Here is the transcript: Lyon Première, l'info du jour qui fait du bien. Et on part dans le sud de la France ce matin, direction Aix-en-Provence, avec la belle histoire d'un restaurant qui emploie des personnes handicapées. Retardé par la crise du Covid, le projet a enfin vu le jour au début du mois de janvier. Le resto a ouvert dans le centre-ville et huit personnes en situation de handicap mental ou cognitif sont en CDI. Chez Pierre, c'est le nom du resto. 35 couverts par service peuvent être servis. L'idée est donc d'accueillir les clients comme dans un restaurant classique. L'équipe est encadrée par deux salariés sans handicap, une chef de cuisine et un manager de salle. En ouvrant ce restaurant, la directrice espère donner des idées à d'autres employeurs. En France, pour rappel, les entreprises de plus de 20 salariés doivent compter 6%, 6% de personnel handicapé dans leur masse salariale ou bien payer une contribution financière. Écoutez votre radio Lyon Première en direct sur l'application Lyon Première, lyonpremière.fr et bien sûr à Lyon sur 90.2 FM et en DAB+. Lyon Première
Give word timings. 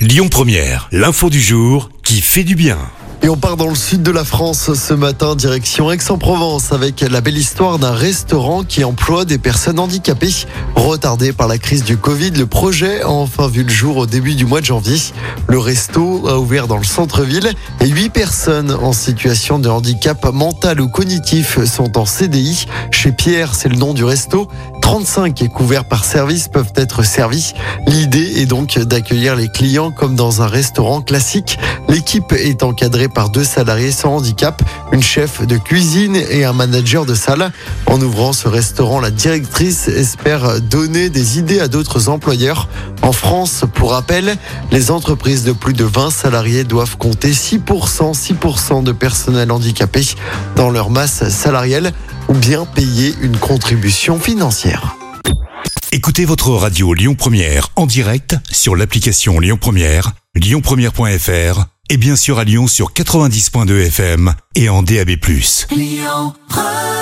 Lyon 0.00 0.28
Première, 0.30 0.88
l'info 0.92 1.28
du 1.28 1.42
jour 1.42 1.90
qui 2.02 2.22
fait 2.22 2.42
du 2.42 2.54
bien. 2.54 2.78
Et 3.22 3.28
on 3.28 3.36
part 3.36 3.58
dans 3.58 3.68
le 3.68 3.74
sud 3.74 4.02
de 4.02 4.10
la 4.10 4.24
France 4.24 4.72
ce 4.72 4.94
matin, 4.94 5.36
direction 5.36 5.92
Aix-en-Provence, 5.92 6.72
avec 6.72 7.02
la 7.02 7.20
belle 7.20 7.36
histoire 7.36 7.78
d'un 7.78 7.92
restaurant 7.92 8.64
qui 8.64 8.82
emploie 8.82 9.26
des 9.26 9.36
personnes 9.36 9.78
handicapées. 9.78 10.46
Retardé 10.74 11.34
par 11.34 11.48
la 11.48 11.58
crise 11.58 11.84
du 11.84 11.98
Covid, 11.98 12.30
le 12.30 12.46
projet 12.46 13.02
a 13.02 13.10
enfin 13.10 13.46
vu 13.46 13.62
le 13.62 13.68
jour 13.68 13.98
au 13.98 14.06
début 14.06 14.34
du 14.36 14.46
mois 14.46 14.62
de 14.62 14.64
janvier. 14.64 14.96
Le 15.48 15.58
resto 15.58 16.26
a 16.26 16.38
ouvert 16.38 16.66
dans 16.66 16.78
le 16.78 16.84
centre-ville 16.84 17.52
et 17.80 17.86
huit 17.86 18.08
personnes 18.08 18.70
en 18.70 18.94
situation 18.94 19.58
de 19.58 19.68
handicap 19.68 20.32
mental 20.32 20.80
ou 20.80 20.88
cognitif 20.88 21.62
sont 21.66 21.98
en 21.98 22.06
CDI. 22.06 22.64
Chez 22.90 23.12
Pierre, 23.12 23.54
c'est 23.54 23.68
le 23.68 23.76
nom 23.76 23.92
du 23.92 24.04
resto. 24.04 24.48
35 24.80 25.48
couverts 25.48 25.84
par 25.84 26.04
service 26.04 26.48
peuvent 26.48 26.72
être 26.76 27.02
servis. 27.02 27.52
L'idée 27.86 28.40
est 28.40 28.46
donc 28.46 28.78
d'accueillir 28.78 29.36
les 29.36 29.48
clients 29.48 29.90
comme 29.90 30.16
dans 30.16 30.42
un 30.42 30.46
restaurant 30.46 31.00
classique. 31.00 31.58
L'équipe 31.88 32.32
est 32.32 32.62
encadrée 32.62 33.08
par 33.08 33.30
deux 33.30 33.44
salariés 33.44 33.92
sans 33.92 34.16
handicap, 34.16 34.62
une 34.92 35.02
chef 35.02 35.46
de 35.46 35.56
cuisine 35.56 36.16
et 36.16 36.44
un 36.44 36.52
manager 36.52 37.06
de 37.06 37.14
salle. 37.14 37.52
En 37.86 38.00
ouvrant 38.00 38.32
ce 38.32 38.48
restaurant, 38.48 39.00
la 39.00 39.10
directrice 39.10 39.88
espère 39.88 40.60
donner 40.60 41.10
des 41.10 41.38
idées 41.38 41.60
à 41.60 41.68
d'autres 41.68 42.08
employeurs. 42.08 42.68
En 43.02 43.12
France, 43.12 43.64
pour 43.74 43.92
rappel, 43.92 44.36
les 44.70 44.90
entreprises 44.90 45.44
de 45.44 45.52
plus 45.52 45.72
de 45.72 45.84
20 45.84 46.10
salariés 46.10 46.64
doivent 46.64 46.96
compter 46.96 47.32
6%, 47.32 47.60
6% 48.14 48.82
de 48.82 48.92
personnel 48.92 49.50
handicapé 49.50 50.06
dans 50.56 50.70
leur 50.70 50.90
masse 50.90 51.28
salariale 51.28 51.92
ou 52.28 52.34
bien 52.34 52.66
payer 52.66 53.14
une 53.20 53.36
contribution 53.36 54.18
financière. 54.18 54.96
Écoutez 55.92 56.24
votre 56.24 56.50
radio 56.50 56.94
Lyon 56.94 57.14
Première 57.14 57.68
en 57.76 57.86
direct 57.86 58.36
sur 58.50 58.76
l'application 58.76 59.40
Lyon 59.40 59.58
Première, 59.60 60.12
lyonpremière.fr 60.36 61.64
et 61.88 61.96
bien 61.96 62.14
sûr 62.16 62.38
à 62.38 62.44
Lyon 62.44 62.68
sur 62.68 62.92
90.2 62.92 63.86
FM 63.86 64.34
et 64.54 64.68
en 64.68 64.82
DAB+. 64.82 65.10
Lyon 65.70 66.34
Première 66.48 66.99